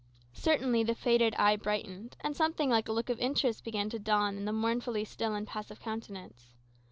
Certainly 0.33 0.85
the 0.85 0.95
faded 0.95 1.35
eye 1.35 1.55
brightened; 1.57 2.17
and 2.21 2.35
something 2.35 2.71
like 2.71 2.87
a 2.89 2.91
look 2.91 3.11
of 3.11 3.19
interest 3.19 3.63
began 3.63 3.87
to 3.91 3.99
dawn 3.99 4.35
in 4.35 4.45
the 4.45 4.51
mournfully 4.51 5.05
still 5.05 5.35
and 5.35 5.45
passive 5.45 5.79
countenance. 5.79 6.49